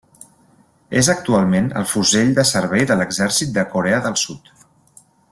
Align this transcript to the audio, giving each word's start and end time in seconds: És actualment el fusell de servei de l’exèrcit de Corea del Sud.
És 1.01 1.09
actualment 1.13 1.67
el 1.81 1.85
fusell 1.91 2.31
de 2.39 2.45
servei 2.53 2.87
de 2.93 2.97
l’exèrcit 3.01 3.53
de 3.61 3.67
Corea 3.75 4.01
del 4.07 4.17
Sud. 4.23 4.51